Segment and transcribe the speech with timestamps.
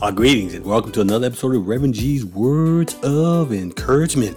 [0.00, 4.36] Uh, greetings and welcome to another episode of Reverend G's Words of Encouragement.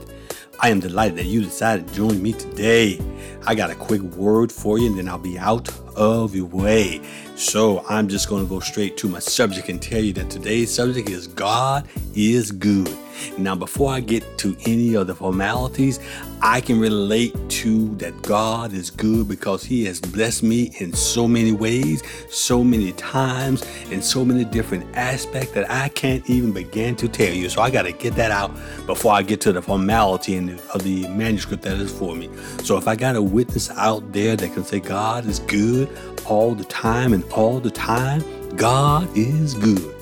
[0.60, 3.00] I am delighted that you decided to join me today.
[3.46, 7.00] I got a quick word for you and then I'll be out of your way.
[7.36, 10.74] So I'm just going to go straight to my subject and tell you that today's
[10.74, 12.90] subject is God is good.
[13.38, 16.00] Now, before I get to any of the formalities,
[16.42, 21.28] I can relate to that God is good because He has blessed me in so
[21.28, 26.96] many ways, so many times, in so many different aspects that I can't even begin
[26.98, 27.50] to tell you.
[27.50, 28.52] So I got to get that out
[28.86, 32.30] before I get to the formality of the manuscript that is for me.
[32.64, 35.90] So if I got a witness out there that can say God is good
[36.26, 38.24] all the time and all the time,
[38.56, 39.96] God is good.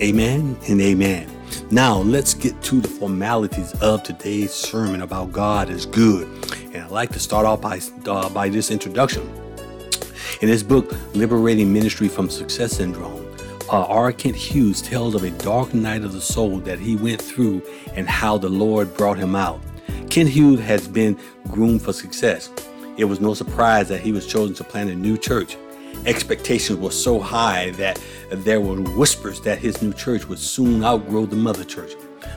[0.00, 1.39] Amen and amen.
[1.70, 6.26] Now, let's get to the formalities of today's sermon about God is good.
[6.72, 9.22] And I'd like to start off by, uh, by this introduction.
[10.40, 13.26] In his book, Liberating Ministry from Success Syndrome,
[13.70, 14.12] uh, R.
[14.12, 17.62] Kent Hughes tells of a dark night of the soul that he went through
[17.94, 19.60] and how the Lord brought him out.
[20.08, 21.16] Kent Hughes has been
[21.48, 22.50] groomed for success.
[22.96, 25.56] It was no surprise that he was chosen to plant a new church
[26.06, 31.26] expectations were so high that there were whispers that his new church would soon outgrow
[31.26, 31.92] the mother church.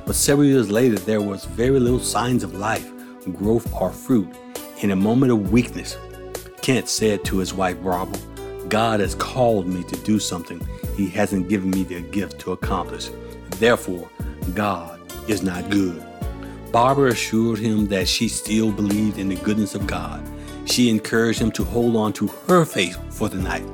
[0.06, 2.90] But several years later, there was very little signs of life,
[3.34, 4.28] growth, or fruit.
[4.82, 5.98] In a moment of weakness,
[6.62, 8.20] Kent said to his wife Barbara,
[8.70, 10.66] God has called me to do something
[10.96, 13.10] he hasn't given me the gift to accomplish.
[13.60, 14.10] Therefore,
[14.54, 16.04] God is not good.
[16.72, 20.28] Barbara assured him that she still believed in the goodness of God
[20.66, 23.66] she encouraged him to hold on to her faith for the night.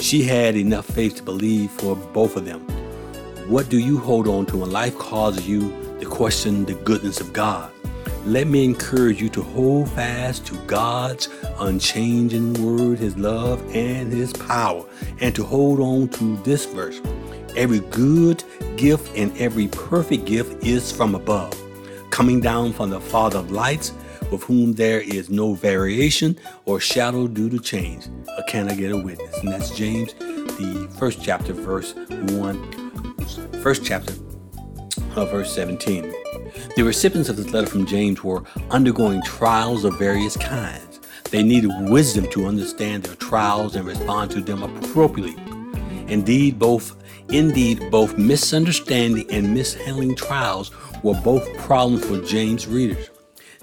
[0.00, 2.60] She had enough faith to believe for both of them.
[3.48, 7.32] What do you hold on to when life causes you to question the goodness of
[7.32, 7.70] God?
[8.26, 14.32] Let me encourage you to hold fast to God's unchanging word, His love, and His
[14.32, 14.84] power,
[15.20, 17.00] and to hold on to this verse.
[17.54, 18.42] Every good
[18.76, 21.54] gift and every perfect gift is from above,
[22.10, 23.92] coming down from the Father of lights
[24.30, 28.06] with whom there is no variation or shadow due to change.
[28.48, 29.38] Can I get a witness?
[29.38, 34.14] And that's James, the first chapter, verse 1, first chapter,
[35.16, 36.12] uh, verse 17.
[36.76, 41.00] The recipients of this letter from James were undergoing trials of various kinds.
[41.30, 45.36] They needed wisdom to understand their trials and respond to them appropriately.
[46.06, 46.96] Indeed, both
[47.28, 50.70] indeed both misunderstanding and mishandling trials
[51.02, 53.10] were both problems for James' readers.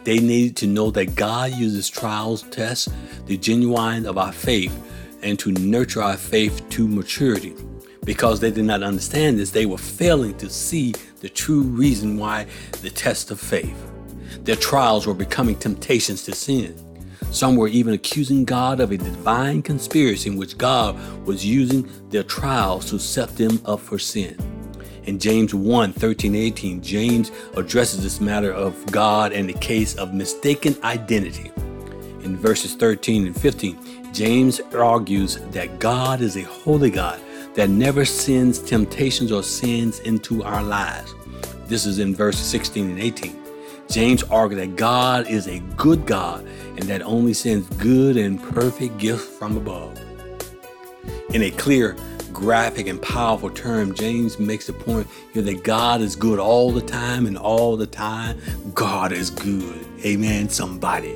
[0.03, 2.89] They needed to know that God uses trials, tests,
[3.27, 4.75] the genuine of our faith,
[5.21, 7.53] and to nurture our faith to maturity.
[8.03, 12.47] Because they did not understand this, they were failing to see the true reason why
[12.81, 13.77] the test of faith.
[14.43, 16.75] Their trials were becoming temptations to sin.
[17.29, 22.23] Some were even accusing God of a divine conspiracy in which God was using their
[22.23, 24.35] trials to set them up for sin.
[25.05, 30.13] In James 1 13 18, James addresses this matter of God and the case of
[30.13, 31.51] mistaken identity.
[32.23, 37.19] In verses 13 and 15, James argues that God is a holy God
[37.55, 41.15] that never sends temptations or sins into our lives.
[41.65, 43.41] This is in verses 16 and 18.
[43.89, 46.45] James argues that God is a good God
[46.77, 49.99] and that only sends good and perfect gifts from above.
[51.33, 51.95] In a clear
[52.33, 56.81] graphic and powerful term, James makes the point here that God is good all the
[56.81, 58.39] time, and all the time,
[58.73, 59.85] God is good.
[60.05, 61.15] Amen, somebody.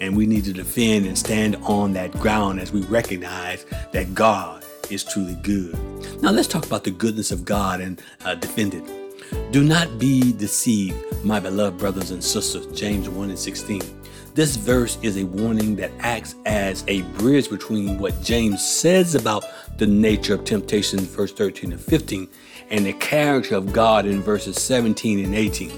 [0.00, 4.64] And we need to defend and stand on that ground as we recognize that God
[4.90, 5.78] is truly good.
[6.22, 9.52] Now, let's talk about the goodness of God and uh, defend it.
[9.52, 12.66] Do not be deceived, my beloved brothers and sisters.
[12.78, 13.99] James 1 and 16.
[14.32, 19.44] This verse is a warning that acts as a bridge between what James says about
[19.76, 22.28] the nature of temptation verse 13 and 15
[22.70, 25.72] and the character of God in verses 17 and 18.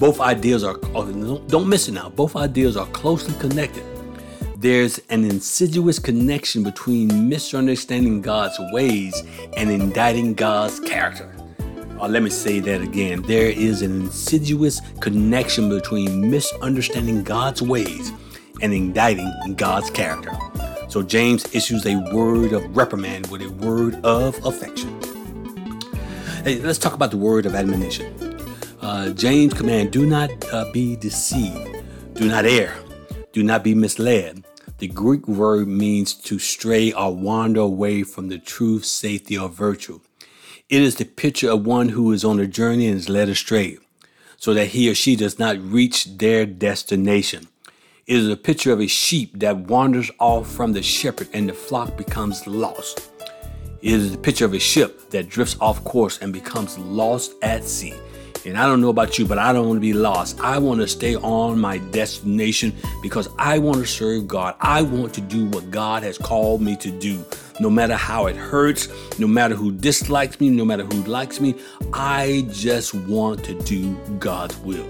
[0.00, 3.84] Both ideas are, don't miss it now, both ideas are closely connected.
[4.56, 9.22] There's an insidious connection between misunderstanding God's ways
[9.56, 11.32] and indicting God's character.
[11.98, 13.22] Or let me say that again.
[13.22, 18.12] There is an insidious connection between misunderstanding God's ways
[18.60, 20.32] and indicting God's character.
[20.88, 25.00] So James issues a word of reprimand with a word of affection.
[26.44, 28.38] Hey, let's talk about the word of admonition.
[28.80, 31.82] Uh, James command, do not uh, be deceived,
[32.14, 32.76] do not err,
[33.32, 34.44] do not be misled.
[34.78, 40.00] The Greek word means to stray or wander away from the truth, safety, or virtue.
[40.68, 43.78] It is the picture of one who is on a journey and is led astray,
[44.36, 47.46] so that he or she does not reach their destination.
[48.08, 51.52] It is a picture of a sheep that wanders off from the shepherd and the
[51.52, 53.12] flock becomes lost.
[53.80, 57.62] It is the picture of a ship that drifts off course and becomes lost at
[57.62, 57.94] sea.
[58.44, 60.40] And I don't know about you, but I don't want to be lost.
[60.40, 62.72] I want to stay on my destination
[63.02, 64.56] because I want to serve God.
[64.60, 67.24] I want to do what God has called me to do.
[67.58, 68.88] No matter how it hurts,
[69.18, 71.54] no matter who dislikes me, no matter who likes me,
[71.92, 74.86] I just want to do God's will.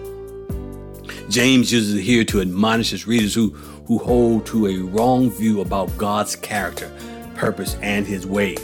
[1.28, 3.50] James uses it here to admonish his readers who,
[3.86, 6.90] who hold to a wrong view about God's character,
[7.34, 8.56] purpose, and his way.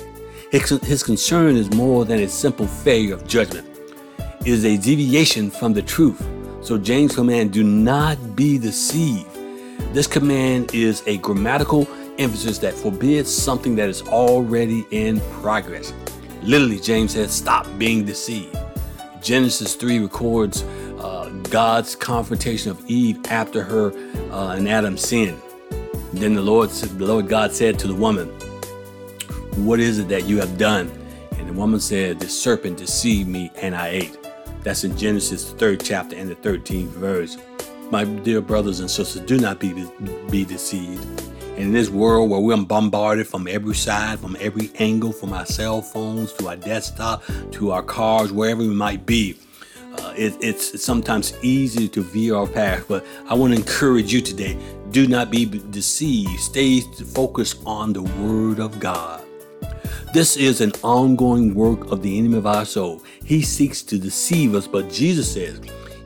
[0.51, 3.69] His, his concern is more than a simple failure of judgment
[4.45, 6.21] is a deviation from the truth.
[6.63, 9.29] So James' command, do not be deceived.
[9.93, 11.87] This command is a grammatical
[12.19, 15.93] emphasis that forbids something that is already in progress.
[16.43, 18.57] Literally, James says, stop being deceived.
[19.23, 20.63] Genesis 3 records
[20.99, 23.93] uh, God's confrontation of Eve after her
[24.33, 25.41] uh, and Adam sin.
[26.13, 28.29] Then the Lord, the Lord God said to the woman,
[29.65, 30.91] What is it that you have done?
[31.39, 34.19] And the woman said, The serpent deceived me and I ate.
[34.63, 37.39] That's in Genesis, the third chapter and the 13th verse.
[37.91, 39.89] My dear brothers and sisters, do not be,
[40.31, 41.07] be deceived.
[41.57, 45.47] And in this world where we're bombarded from every side, from every angle, from our
[45.47, 47.23] cell phones to our desktop
[47.53, 49.39] to our cars, wherever we might be,
[49.99, 52.87] uh, it, it's sometimes easy to veer off path.
[52.89, 54.59] But I want to encourage you today
[54.91, 56.39] do not be deceived.
[56.39, 59.25] Stay focused on the Word of God.
[60.13, 63.03] This is an ongoing work of the enemy of our soul.
[63.25, 65.61] He seeks to deceive us, but Jesus says,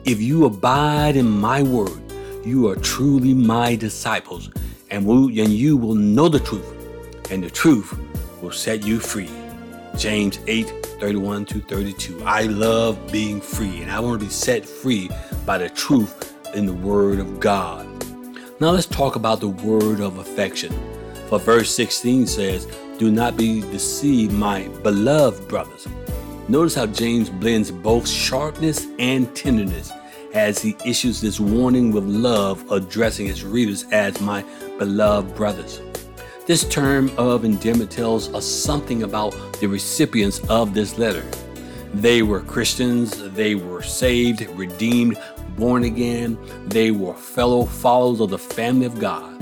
[0.05, 2.01] If you abide in my word,
[2.45, 4.49] you are truly my disciples,
[4.89, 7.97] and, will, and you will know the truth, and the truth
[8.41, 9.29] will set you free.
[9.97, 12.23] James 8 31 to 32.
[12.23, 15.09] I love being free, and I want to be set free
[15.45, 17.85] by the truth in the Word of God.
[18.59, 20.73] Now let's talk about the word of affection.
[21.29, 22.65] For verse 16 says,
[22.97, 25.87] do not be deceived, my beloved brothers.
[26.47, 29.91] Notice how James blends both sharpness and tenderness
[30.33, 34.43] as he issues this warning with love, addressing his readers as my
[34.77, 35.81] beloved brothers.
[36.45, 41.25] This term of endearment tells us something about the recipients of this letter.
[41.93, 45.17] They were Christians, they were saved, redeemed,
[45.57, 46.37] born again,
[46.67, 49.33] they were fellow followers of the family of God.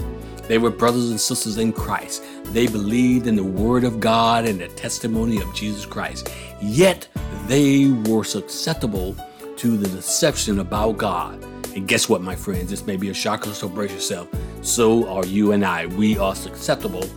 [0.48, 2.24] They were brothers and sisters in Christ.
[2.46, 6.32] They believed in the Word of God and the testimony of Jesus Christ.
[6.62, 7.08] Yet
[7.48, 9.16] they were susceptible
[9.58, 11.44] to the deception about God.
[11.76, 12.70] And guess what, my friends?
[12.70, 14.28] This may be a shocker, so brace yourself.
[14.66, 15.86] So are you and I.
[15.86, 17.08] We are susceptible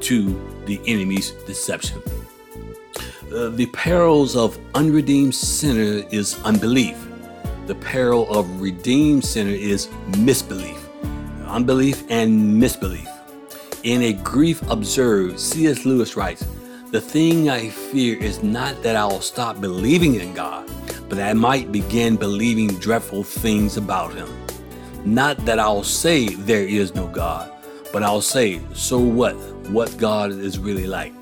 [0.00, 2.02] to the enemy's deception.
[3.32, 6.96] Uh, the perils of unredeemed sinner is unbelief.
[7.66, 9.88] The peril of redeemed sinner is
[10.18, 10.80] misbelief
[11.50, 13.08] unbelief and misbelief.
[13.82, 15.84] In a grief observed, C.S.
[15.84, 16.46] Lewis writes,
[16.90, 20.70] The thing I fear is not that I'll stop believing in God,
[21.08, 24.28] but that I might begin believing dreadful things about Him.
[25.04, 27.50] Not that I'll say there is no God,
[27.92, 29.34] but I'll say, so what?
[29.70, 31.14] What God is really like.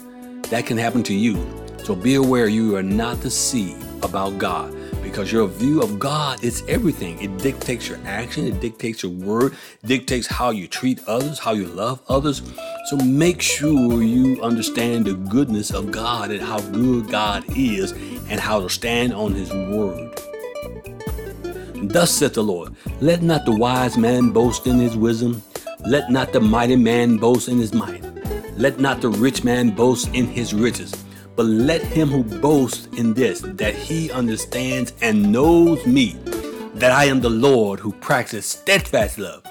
[0.51, 1.37] That can happen to you.
[1.85, 6.63] So be aware you are not deceived about God because your view of God is
[6.69, 7.21] everything.
[7.23, 9.55] It dictates your action, it dictates your word,
[9.85, 12.43] dictates how you treat others, how you love others.
[12.87, 17.93] So make sure you understand the goodness of God and how good God is
[18.29, 20.21] and how to stand on his word.
[21.83, 25.43] Thus saith the Lord, let not the wise man boast in his wisdom,
[25.87, 28.03] let not the mighty man boast in his might,
[28.57, 30.93] let not the rich man boast in his riches
[31.39, 36.17] but let him who boasts in this, that he understands and knows me,
[36.75, 39.45] that I am the Lord who practices steadfast love,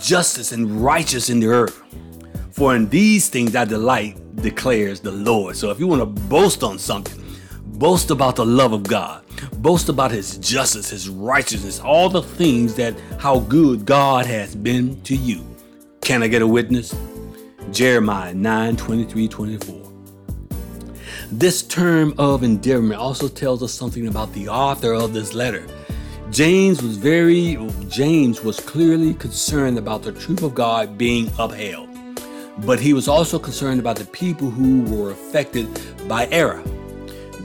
[0.00, 1.82] justice, and righteousness in the earth.
[2.52, 5.56] For in these things I delight, declares the Lord.
[5.56, 7.22] So if you want to boast on something,
[7.78, 9.22] boast about the love of God,
[9.58, 15.00] boast about his justice, his righteousness, all the things that how good God has been
[15.02, 15.44] to you.
[16.00, 16.94] Can I get a witness?
[17.72, 19.92] Jeremiah 9 23 24.
[21.32, 25.66] This term of endearment also tells us something about the author of this letter.
[26.30, 31.90] James was very James was clearly concerned about the truth of God being upheld.
[32.64, 35.68] But he was also concerned about the people who were affected
[36.08, 36.62] by error.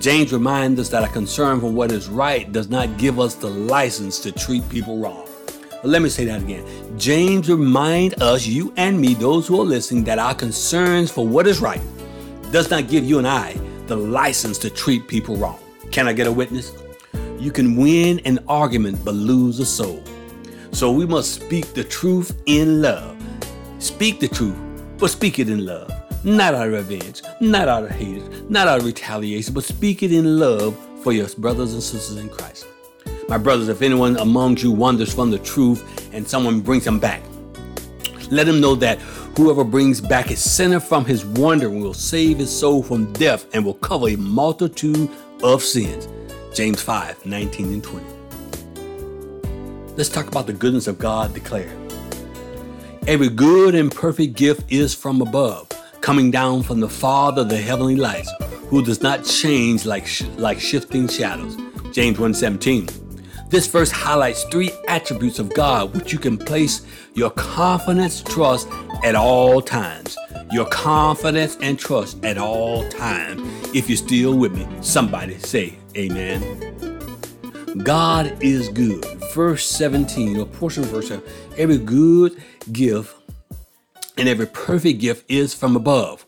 [0.02, 3.48] James reminds us that a concern for what is right does not give us the
[3.48, 5.30] license to treat people wrong.
[5.46, 6.66] But let me say that again.
[6.98, 11.46] James reminds us, you and me, those who are listening, that our concerns for what
[11.46, 11.80] is right
[12.52, 13.54] does not give you and I
[13.86, 15.60] the license to treat people wrong.
[15.92, 16.74] Can I get a witness?
[17.38, 20.04] You can win an argument but lose a soul.
[20.72, 23.22] So we must speak the truth in love.
[23.78, 24.58] Speak the truth,
[24.98, 26.01] but speak it in love.
[26.24, 30.12] Not out of revenge, not out of hatred, not out of retaliation, but speak it
[30.12, 32.68] in love for your brothers and sisters in Christ.
[33.28, 37.22] My brothers, if anyone among you wanders from the truth and someone brings him back,
[38.30, 39.00] let him know that
[39.38, 43.66] whoever brings back a sinner from his wandering will save his soul from death and
[43.66, 45.10] will cover a multitude
[45.44, 46.08] of sins.
[46.54, 48.06] James 5 19 and 20.
[49.96, 51.78] Let's talk about the goodness of God declared.
[53.08, 55.71] Every good and perfect gift is from above,
[56.02, 58.32] coming down from the Father of the heavenly lights,
[58.70, 61.56] who does not change like, sh- like shifting shadows.
[61.92, 62.90] James 1:17.
[63.50, 68.68] This verse highlights three attributes of God which you can place your confidence, trust
[69.04, 70.18] at all times.
[70.52, 73.42] Your confidence and trust at all times.
[73.76, 76.42] If you're still with me, somebody say amen.
[77.84, 79.06] God is good.
[79.34, 81.24] Verse 17, or portion of verse 7.
[81.58, 82.42] Every good
[82.72, 83.16] gift
[84.18, 86.26] and every perfect gift is from above.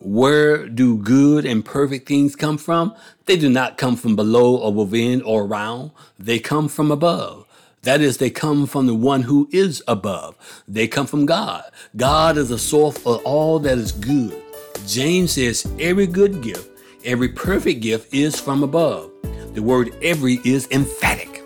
[0.00, 2.94] Where do good and perfect things come from?
[3.26, 5.90] They do not come from below or within or around.
[6.18, 7.46] They come from above.
[7.82, 10.36] That is, they come from the one who is above.
[10.68, 11.64] They come from God.
[11.96, 14.40] God is the source of all that is good.
[14.86, 16.70] James says every good gift,
[17.04, 19.10] every perfect gift is from above.
[19.54, 21.42] The word every is emphatic.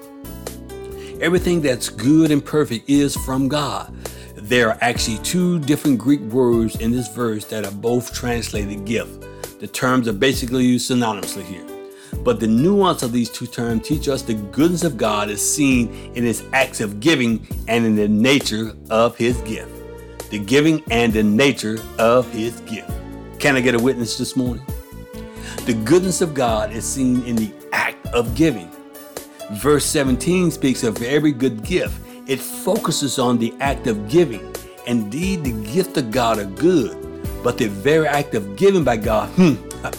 [1.21, 3.95] Everything that's good and perfect is from God.
[4.43, 9.25] There are actually two different Greek words in this verse that are both translated gift.
[9.61, 11.65] The terms are basically used synonymously here.
[12.25, 15.95] But the nuance of these two terms teach us the goodness of God is seen
[16.17, 19.71] in his acts of giving and in the nature of his gift.
[20.31, 22.91] The giving and the nature of his gift.
[23.39, 24.67] Can I get a witness this morning?
[25.67, 28.69] The goodness of God is seen in the act of giving.
[29.53, 31.97] Verse 17 speaks of every good gift.
[32.29, 34.55] It focuses on the act of giving.
[34.87, 36.97] Indeed, the gift of God are good,
[37.43, 39.93] but the very act of giving by God hmm, uh,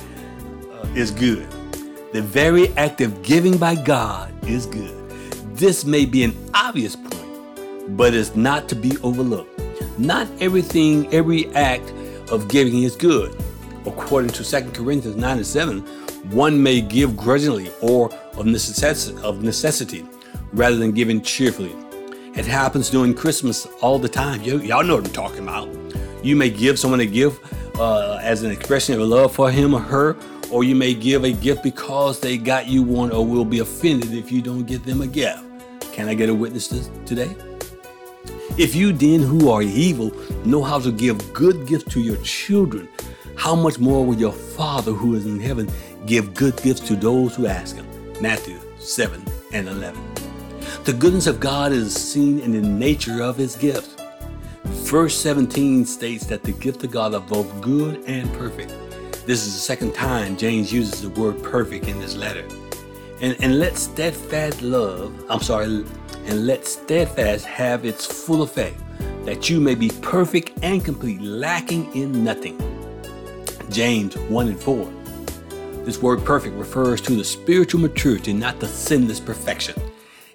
[0.96, 1.50] is good.
[2.13, 4.98] The very act of giving by God is good.
[5.56, 9.50] This may be an obvious point, but it's not to be overlooked.
[10.00, 11.92] Not everything, every act
[12.32, 13.36] of giving is good.
[13.86, 15.80] According to 2 Corinthians 9 and 7,
[16.32, 20.06] one may give grudgingly or of necessity, of necessity
[20.53, 21.75] rather than giving cheerfully.
[22.36, 24.42] It happens during Christmas all the time.
[24.42, 25.70] You, all know what I'm talking about.
[26.24, 27.40] You may give someone a gift
[27.80, 30.18] uh, as an expression of love for him or her,
[30.50, 34.13] or you may give a gift because they got you one or will be offended
[34.13, 35.44] if you don't get them a gift.
[35.92, 37.36] Can I get a witness to today?
[38.58, 40.12] If you then, who are evil,
[40.44, 42.90] know how to give good gifts to your children,
[43.36, 45.70] how much more will your Father who is in heaven
[46.08, 47.86] give good gifts to those who ask him?
[48.22, 50.12] Matthew 7 and 11.
[50.82, 54.01] The goodness of God is seen in the nature of his gift.
[54.65, 58.70] Verse 17 states that the gift of God are both good and perfect.
[59.25, 62.46] This is the second time James uses the word perfect in this letter.
[63.22, 65.86] And, and let steadfast love, I'm sorry,
[66.25, 68.75] and let steadfast have its full effect,
[69.24, 72.60] that you may be perfect and complete, lacking in nothing.
[73.70, 74.92] James 1 and 4.
[75.86, 79.75] This word perfect refers to the spiritual maturity, not the sinless perfection.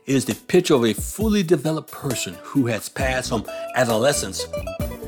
[0.09, 4.47] It is the picture of a fully developed person who has passed from adolescence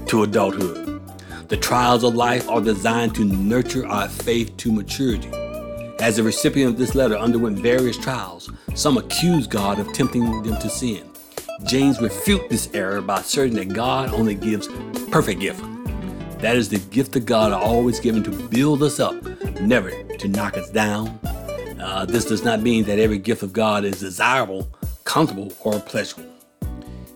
[0.09, 1.01] to adulthood.
[1.49, 5.31] The trials of life are designed to nurture our faith to maturity.
[6.01, 10.61] As the recipient of this letter underwent various trials, some accused God of tempting them
[10.61, 11.11] to sin.
[11.65, 14.69] James refute this error by asserting that God only gives
[15.11, 15.65] perfect gift.
[16.41, 19.15] That is the gift of God always given to build us up,
[19.63, 21.19] never to knock us down.
[21.81, 24.71] Uh, this does not mean that every gift of God is desirable,
[25.11, 26.31] comfortable, or pleasurable.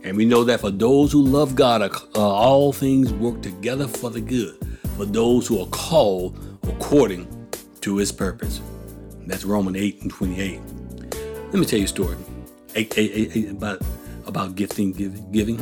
[0.03, 4.11] And we know that for those who love God, uh, all things work together for
[4.11, 4.59] the good,
[4.97, 7.29] for those who are called according
[7.83, 8.61] to his purpose.
[9.27, 10.61] That's Romans 8 and 28.
[11.45, 12.17] Let me tell you a story
[13.49, 13.81] about,
[14.27, 14.91] about gifting,
[15.31, 15.61] giving.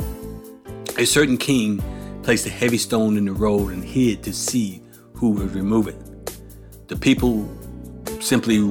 [0.97, 1.83] A certain king
[2.23, 4.81] placed a heavy stone in the road and hid to see
[5.13, 5.97] who would remove it.
[6.87, 7.47] The people
[8.21, 8.63] simply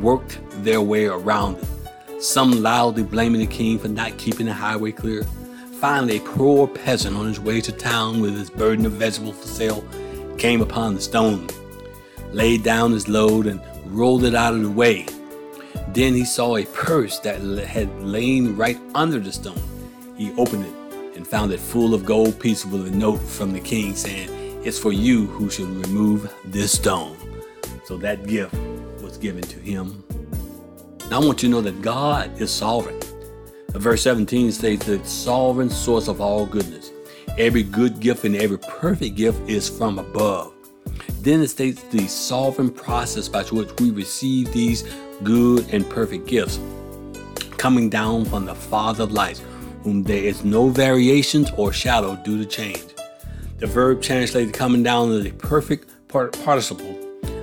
[0.00, 1.68] worked their way around it,
[2.20, 5.24] some loudly blaming the king for not keeping the highway clear.
[5.80, 9.48] Finally, a poor peasant on his way to town with his burden of vegetables for
[9.48, 9.84] sale
[10.36, 11.48] came upon the stone,
[12.32, 15.06] laid down his load, and rolled it out of the way.
[15.88, 19.60] Then he saw a purse that had lain right under the stone.
[20.16, 23.60] He opened it and found it full of gold pieces with a note from the
[23.60, 24.28] king saying,
[24.62, 27.16] It's for you who should remove this stone.
[27.84, 28.54] So that gift
[29.02, 30.04] was given to him.
[31.10, 33.00] Now I want you to know that God is sovereign.
[33.70, 36.92] Verse 17 states the sovereign source of all goodness.
[37.36, 40.52] Every good gift and every perfect gift is from above.
[41.20, 44.84] Then it states the sovereign process by which we receive these
[45.24, 46.60] good and perfect gifts,
[47.56, 49.42] coming down from the Father of lights,
[49.82, 52.84] whom there is no variations or shadow due to change.
[53.58, 56.99] The verb translated coming down is a perfect participle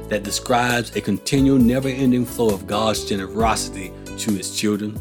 [0.09, 4.99] that describes a continual, never ending flow of God's generosity to his children.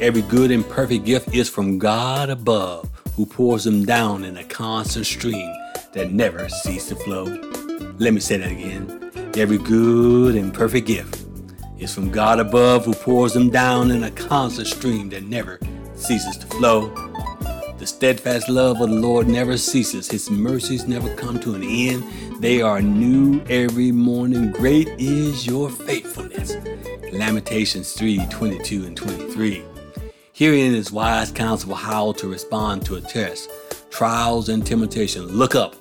[0.00, 4.44] Every good and perfect gift is from God above, who pours them down in a
[4.44, 5.50] constant stream
[5.92, 7.24] that never ceases to flow.
[7.98, 9.10] Let me say that again.
[9.36, 11.24] Every good and perfect gift
[11.78, 15.58] is from God above, who pours them down in a constant stream that never
[15.94, 16.94] ceases to flow.
[17.96, 20.10] Steadfast love of the Lord never ceases.
[20.10, 22.04] His mercies never come to an end.
[22.42, 24.52] They are new every morning.
[24.52, 26.58] Great is your faithfulness.
[27.10, 29.64] Lamentations 3 22 and 23.
[30.34, 33.50] Herein is wise counsel how to respond to a test,
[33.88, 35.26] trials, and temptation.
[35.28, 35.74] Look up.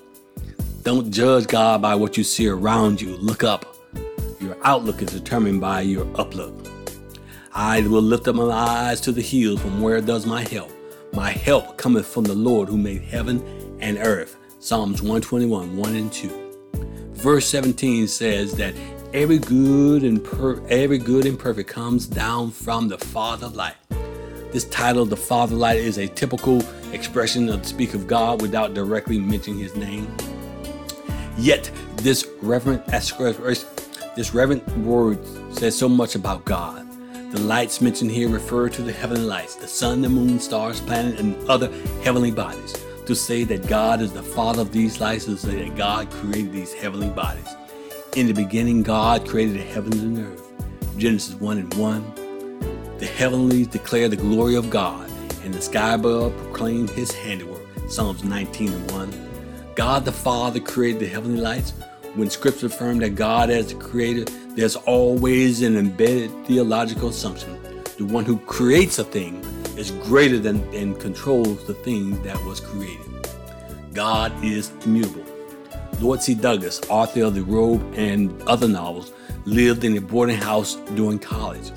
[0.84, 3.18] Don't judge God by what you see around you.
[3.18, 3.66] Look up.
[4.40, 6.66] Your outlook is determined by your uplook.
[7.54, 10.72] I will lift up my eyes to the hills from where does my help.
[11.16, 13.42] My help cometh from the Lord who made heaven
[13.80, 14.36] and earth.
[14.60, 17.14] Psalms 121, 1 and 2.
[17.14, 18.76] Verse 17 says that
[19.14, 23.76] every good and per- every good and perfect comes down from the Father of light.
[24.52, 29.18] This title, The Father Light, is a typical expression of speak of God without directly
[29.18, 30.14] mentioning his name.
[31.38, 35.20] Yet, this reverent this reverent word
[35.56, 36.85] says so much about God.
[37.36, 41.20] The lights mentioned here refer to the heavenly lights, the sun, the moon, stars, planets,
[41.20, 41.70] and other
[42.02, 42.74] heavenly bodies.
[43.08, 46.10] To say that God is the father of these lights is to say that God
[46.12, 47.50] created these heavenly bodies.
[48.16, 50.50] In the beginning, God created the heavens and earth.
[50.98, 53.00] Genesis 1 and 1.
[53.00, 55.12] The heavenlies declare the glory of God,
[55.44, 57.68] and the sky above proclaim his handiwork.
[57.90, 59.74] Psalms 19 and 1.
[59.76, 61.74] God the Father created the heavenly lights.
[62.16, 64.24] When scripture affirms that God as the creator,
[64.56, 67.60] there's always an embedded theological assumption.
[67.98, 69.44] The one who creates a thing
[69.76, 73.06] is greater than and controls the thing that was created.
[73.94, 75.26] God is immutable.
[76.00, 76.36] Lloyd C.
[76.36, 79.12] Douglas, author of The Robe and other novels,
[79.44, 81.70] lived in a boarding house during college.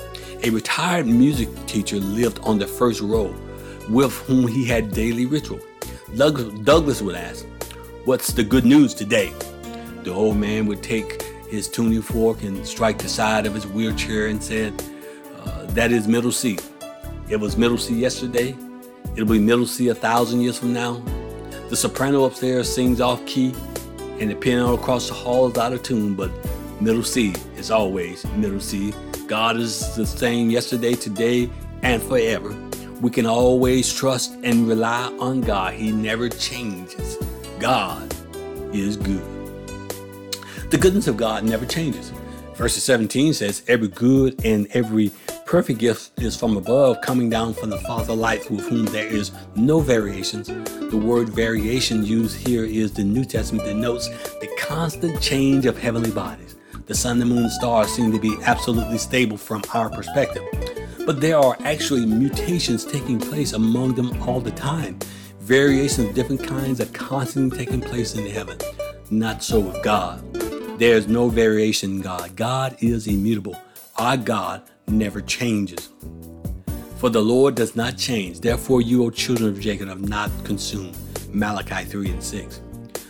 [0.44, 3.34] A retired music teacher lived on the first row
[3.90, 5.58] with whom he had daily ritual.
[6.16, 7.44] Douglas would ask,
[8.04, 9.32] What's the good news today?
[10.08, 14.28] The old man would take his tuning fork and strike the side of his wheelchair
[14.28, 14.72] and said,
[15.36, 16.58] uh, That is middle C.
[17.28, 18.56] It was middle C yesterday.
[19.12, 21.02] It'll be middle C a thousand years from now.
[21.68, 23.54] The soprano upstairs sings off key,
[24.18, 26.30] and the piano across the hall is out of tune, but
[26.80, 28.94] middle C is always middle C.
[29.26, 31.50] God is the same yesterday, today,
[31.82, 32.56] and forever.
[33.02, 35.74] We can always trust and rely on God.
[35.74, 37.18] He never changes.
[37.60, 38.10] God
[38.72, 39.37] is good.
[40.70, 42.12] The goodness of God never changes.
[42.54, 45.10] Verse 17 says, Every good and every
[45.46, 49.32] perfect gift is from above, coming down from the Father light, with whom there is
[49.56, 50.48] no variations.
[50.48, 56.10] The word variation used here is the New Testament denotes the constant change of heavenly
[56.10, 56.56] bodies.
[56.84, 60.42] The sun, the moon, and stars seem to be absolutely stable from our perspective.
[61.06, 64.98] But there are actually mutations taking place among them all the time.
[65.40, 68.58] Variations of different kinds are constantly taking place in heaven.
[69.10, 70.27] Not so with God.
[70.78, 72.36] There is no variation in God.
[72.36, 73.60] God is immutable.
[73.96, 75.88] Our God never changes.
[76.98, 78.38] For the Lord does not change.
[78.38, 80.96] Therefore, you, O children of Jacob, have not consumed.
[81.34, 82.62] Malachi 3 and 6.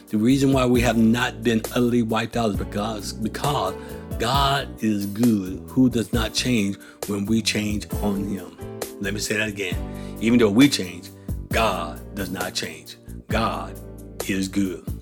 [0.07, 3.75] The reason why we have not been utterly wiped out is because, because
[4.19, 8.57] God is good, who does not change when we change on Him.
[8.99, 9.77] Let me say that again.
[10.23, 11.11] Even though we change,
[11.51, 12.97] God does not change.
[13.29, 13.79] God
[14.27, 14.98] is good.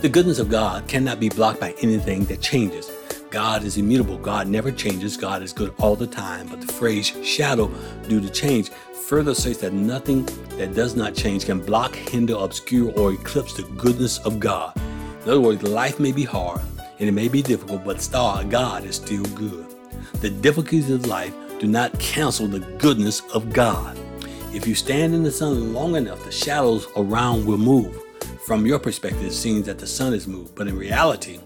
[0.00, 2.90] The goodness of God cannot be blocked by anything that changes.
[3.28, 4.16] God is immutable.
[4.16, 5.14] God never changes.
[5.18, 6.48] God is good all the time.
[6.48, 7.70] But the phrase shadow
[8.08, 10.24] due to change further says that nothing
[10.56, 14.74] that does not change can block, hinder, obscure, or eclipse the goodness of God.
[15.24, 16.62] In other words, life may be hard
[16.98, 18.08] and it may be difficult, but
[18.48, 19.66] God is still good.
[20.22, 23.98] The difficulties of life do not cancel the goodness of God.
[24.54, 28.02] If you stand in the sun long enough, the shadows around will move.
[28.46, 31.38] From your perspective, it seems that the sun is moved, but in reality,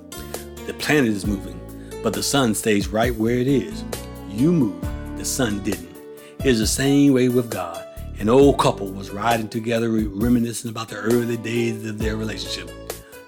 [0.67, 1.61] the planet is moving,
[2.05, 3.85] but the sun stays right where it is.
[4.31, 4.81] You move,
[5.19, 5.95] the sun didn't.
[6.39, 7.85] It's the same way with God.
[8.21, 12.71] An old couple was riding together, reminiscing about the early days of their relationship.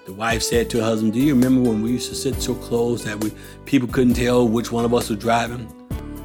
[0.05, 2.55] The wife said to her husband, Do you remember when we used to sit so
[2.55, 3.33] close that we
[3.65, 5.65] people couldn't tell which one of us was driving?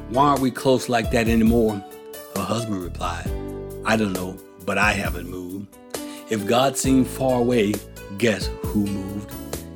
[0.09, 1.83] Why aren't we close like that anymore?
[2.37, 3.29] Her husband replied,
[3.85, 5.67] I don't know, but I haven't moved.
[6.29, 7.73] If God seemed far away,
[8.17, 9.31] guess who moved?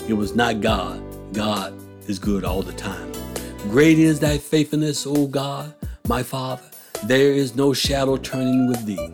[0.07, 1.03] It was not God.
[1.33, 1.73] God
[2.07, 3.12] is good all the time.
[3.63, 5.73] Great is thy faithfulness, O God,
[6.07, 6.63] my Father.
[7.03, 9.10] There is no shadow turning with thee.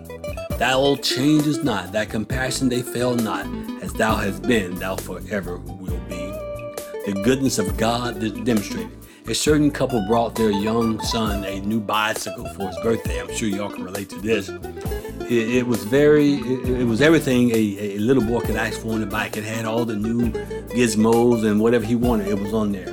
[0.59, 3.47] Thou changest not, thy compassion they fail not.
[3.81, 6.31] As thou hast been, thou forever will be.
[7.05, 8.91] The goodness of God is demonstrated.
[9.27, 13.19] A certain couple brought their young son a new bicycle for his birthday.
[13.19, 14.51] I'm sure y'all can relate to this.
[15.29, 18.99] It, was very, it, it was everything a, a, little boy could ask for on
[18.99, 19.37] the bike.
[19.37, 20.31] It had all the new
[20.69, 22.27] gizmos and whatever he wanted.
[22.27, 22.91] It was on there.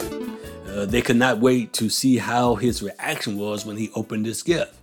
[0.68, 4.42] Uh, they could not wait to see how his reaction was when he opened this
[4.42, 4.74] gift.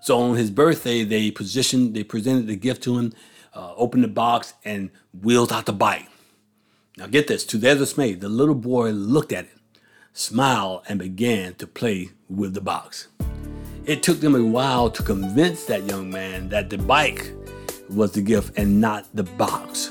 [0.00, 3.12] So on his birthday, they positioned, they presented the gift to him,
[3.54, 4.90] uh, opened the box, and
[5.22, 6.08] wheeled out the bike.
[6.96, 9.58] Now get this, to their dismay, the little boy looked at it,
[10.12, 13.08] smiled, and began to play with the box.
[13.86, 17.30] It took them a while to convince that young man that the bike
[17.90, 19.90] was the gift and not the box.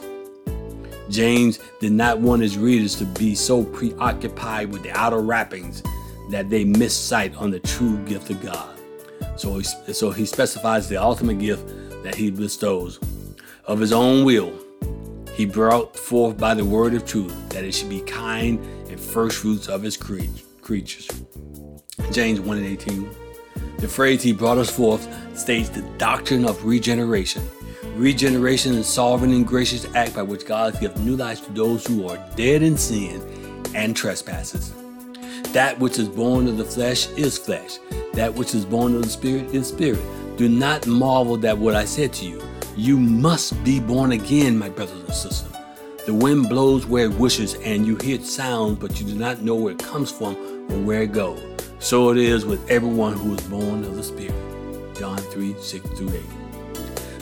[1.09, 5.83] James did not want his readers to be so preoccupied with the outer wrappings
[6.31, 8.79] that they miss sight on the true gift of God.
[9.35, 11.67] So he, so he specifies the ultimate gift
[12.03, 12.99] that he bestows.
[13.65, 14.53] Of his own will,
[15.35, 18.57] he brought forth by the word of truth that it should be kind
[18.89, 21.07] and first fruits of his creatures.
[22.11, 23.22] James 1 and 18.
[23.83, 25.05] The phrase he brought us forth
[25.37, 27.43] states the doctrine of regeneration.
[27.95, 32.07] Regeneration is sovereign and gracious act by which God gives new life to those who
[32.07, 33.21] are dead in sin
[33.75, 34.73] and trespasses.
[35.51, 37.77] That which is born of the flesh is flesh,
[38.13, 39.99] that which is born of the Spirit is spirit.
[40.37, 42.41] Do not marvel that what I said to you.
[42.77, 45.51] You must be born again, my brothers and sisters.
[46.05, 49.55] The wind blows where it wishes, and you hear sounds, but you do not know
[49.55, 50.37] where it comes from
[50.71, 51.52] or where it goes.
[51.83, 54.33] So it is with everyone who is born of the Spirit.
[54.95, 56.21] John 3 6 through 8.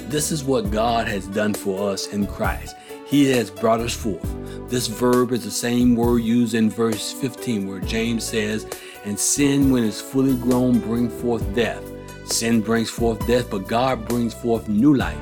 [0.08, 2.76] This is what God has done for us in Christ.
[3.08, 4.70] He has brought us forth.
[4.70, 8.68] This verb is the same word used in verse 15, where James says,
[9.04, 11.84] and sin, when it's fully grown, bring forth death.
[12.32, 15.18] Sin brings forth death, but God brings forth new life.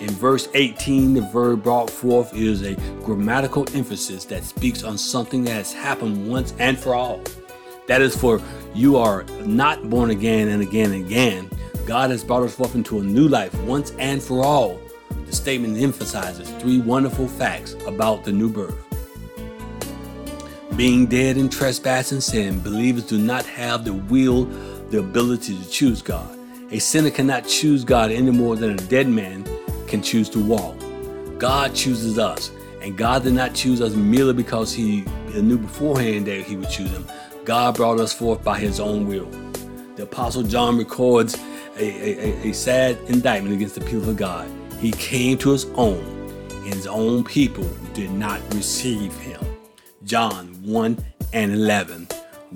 [0.00, 5.44] In verse 18, the verb brought forth is a grammatical emphasis that speaks on something
[5.44, 7.22] that has happened once and for all.
[7.90, 8.40] That is for
[8.72, 11.50] you are not born again and again and again.
[11.86, 14.80] God has brought us forth into a new life once and for all.
[15.26, 18.78] The statement emphasizes three wonderful facts about the new birth.
[20.76, 24.44] Being dead in trespass and sin, believers do not have the will,
[24.90, 26.38] the ability to choose God.
[26.70, 29.44] A sinner cannot choose God any more than a dead man
[29.88, 30.76] can choose to walk.
[31.38, 35.00] God chooses us, and God did not choose us merely because He
[35.34, 37.04] knew beforehand that He would choose him.
[37.44, 39.28] God brought us forth by His own will.
[39.96, 41.38] The Apostle John records
[41.76, 44.48] a, a, a sad indictment against the people of God.
[44.78, 46.04] He came to His own,
[46.50, 49.40] and His own people did not receive Him.
[50.04, 50.98] John 1
[51.32, 52.08] and 11.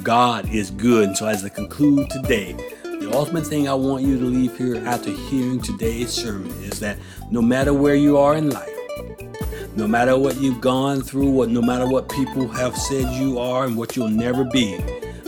[0.03, 1.09] God is good.
[1.09, 4.77] And so, as I conclude today, the ultimate thing I want you to leave here
[4.87, 6.99] after hearing today's sermon is that
[7.31, 8.74] no matter where you are in life,
[9.77, 13.65] no matter what you've gone through, what no matter what people have said you are
[13.65, 14.79] and what you'll never be,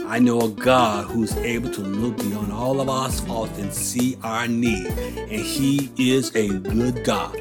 [0.06, 4.16] I know a God who's able to look beyond all of our faults and see
[4.22, 4.86] our need.
[4.86, 7.36] And He is a good God.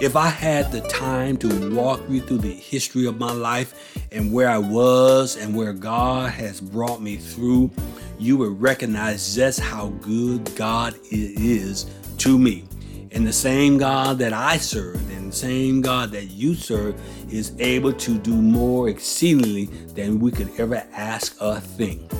[0.00, 4.32] If I had the time to walk you through the history of my life and
[4.32, 7.70] where I was and where God has brought me through,
[8.18, 11.86] you would recognize just how good God is
[12.18, 12.64] to me.
[13.10, 17.00] And the same God that I serve and the same God that you serve
[17.32, 22.10] is able to do more exceedingly than we could ever ask or think.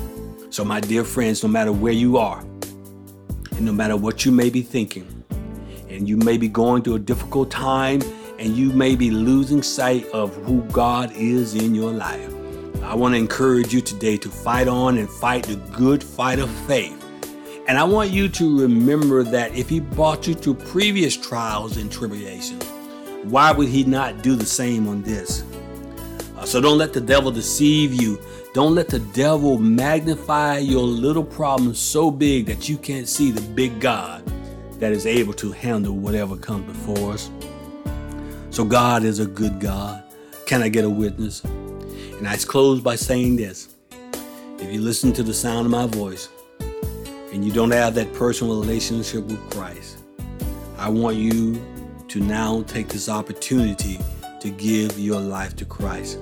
[0.49, 4.49] So, my dear friends, no matter where you are, and no matter what you may
[4.49, 5.19] be thinking,
[5.89, 8.01] and you may be going through a difficult time
[8.39, 12.33] and you may be losing sight of who God is in your life.
[12.83, 16.49] I want to encourage you today to fight on and fight the good fight of
[16.65, 16.98] faith.
[17.69, 21.91] And I want you to remember that if He brought you through previous trials and
[21.91, 22.65] tribulations,
[23.25, 25.43] why would He not do the same on this?
[26.35, 28.19] Uh, so don't let the devil deceive you.
[28.55, 33.41] Don't let the devil magnify your little problems so big that you can't see the
[33.51, 34.25] big God
[34.79, 37.29] that is able to handle whatever comes before us.
[38.49, 40.03] So God is a good God.
[40.47, 41.43] Can I get a witness?
[41.43, 43.75] And I close by saying this.
[44.57, 46.29] If you listen to the sound of my voice
[47.39, 49.99] and you don't have that personal relationship with Christ,
[50.77, 51.57] I want you
[52.09, 53.97] to now take this opportunity
[54.41, 56.19] to give your life to Christ.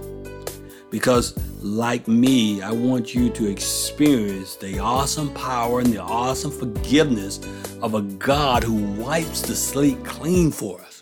[0.91, 7.39] Because, like me, I want you to experience the awesome power and the awesome forgiveness
[7.82, 11.01] of a God who wipes the slate clean for us.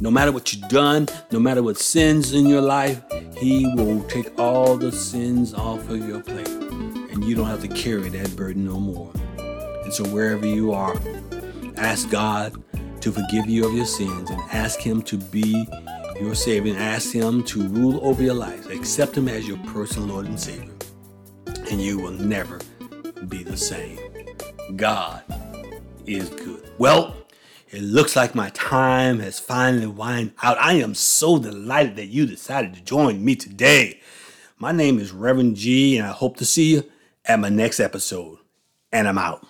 [0.00, 3.00] No matter what you've done, no matter what sins in your life,
[3.36, 6.91] He will take all the sins off of your plate.
[7.22, 9.12] And you don't have to carry that burden no more.
[9.38, 11.00] And so, wherever you are,
[11.76, 12.52] ask God
[13.00, 15.64] to forgive you of your sins and ask Him to be
[16.20, 18.68] your Savior and ask Him to rule over your life.
[18.70, 20.74] Accept Him as your personal Lord and Savior.
[21.70, 22.58] And you will never
[23.28, 24.00] be the same.
[24.74, 25.22] God
[26.04, 26.72] is good.
[26.78, 27.14] Well,
[27.70, 30.58] it looks like my time has finally wind out.
[30.58, 34.00] I am so delighted that you decided to join me today.
[34.58, 36.91] My name is Reverend G, and I hope to see you
[37.24, 38.38] at my next episode.
[38.92, 39.46] And I'm out.